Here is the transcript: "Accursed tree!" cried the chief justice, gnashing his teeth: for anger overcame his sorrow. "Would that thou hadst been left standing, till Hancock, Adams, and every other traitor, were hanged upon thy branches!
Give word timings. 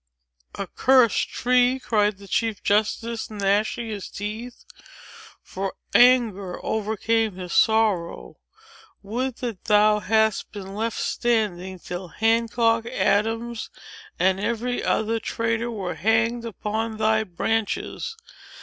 "Accursed 0.57 1.29
tree!" 1.29 1.77
cried 1.77 2.17
the 2.17 2.27
chief 2.27 2.63
justice, 2.63 3.29
gnashing 3.29 3.87
his 3.87 4.09
teeth: 4.09 4.65
for 5.43 5.75
anger 5.93 6.59
overcame 6.65 7.35
his 7.35 7.53
sorrow. 7.53 8.37
"Would 9.03 9.35
that 9.35 9.65
thou 9.65 9.99
hadst 9.99 10.51
been 10.53 10.73
left 10.73 10.97
standing, 10.97 11.77
till 11.77 12.07
Hancock, 12.07 12.87
Adams, 12.87 13.69
and 14.17 14.39
every 14.39 14.83
other 14.83 15.19
traitor, 15.19 15.69
were 15.69 15.93
hanged 15.93 16.45
upon 16.45 16.97
thy 16.97 17.23
branches! 17.23 18.15